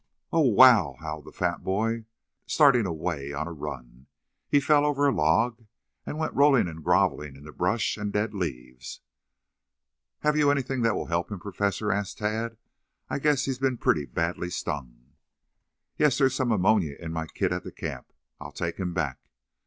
"Oh, 0.33 0.39
wow!" 0.41 0.95
howled 0.99 1.25
the 1.25 1.31
fat 1.31 1.63
boy, 1.63 2.05
starting 2.47 2.87
away 2.87 3.33
on 3.33 3.47
a 3.47 3.51
run. 3.53 4.07
He 4.49 4.59
fell 4.59 4.83
over 4.83 5.05
a 5.07 5.11
log 5.11 5.63
and 6.07 6.17
went 6.17 6.33
rolling 6.33 6.67
and 6.67 6.83
groveling 6.83 7.35
in 7.35 7.43
the 7.43 7.51
brush 7.51 7.97
and 7.97 8.11
dead 8.11 8.33
leaves. 8.33 9.01
"Have 10.21 10.35
you 10.35 10.49
anything 10.49 10.81
that 10.81 10.95
will 10.95 11.05
help 11.05 11.29
him, 11.31 11.39
Professor?" 11.39 11.91
asked 11.91 12.17
Tad. 12.17 12.57
"I 13.11 13.19
guess 13.19 13.45
he 13.45 13.51
has 13.51 13.59
been 13.59 13.77
pretty 13.77 14.05
badly 14.07 14.49
stung." 14.49 15.11
"Yes, 15.99 16.17
there's 16.17 16.33
some 16.33 16.51
ammonia 16.51 16.95
in 16.99 17.13
my 17.13 17.27
kit 17.27 17.51
at 17.51 17.63
the 17.63 17.71
camp. 17.71 18.11
I'll 18.39 18.51
take 18.51 18.77
him 18.79 18.95
back." 18.95 19.19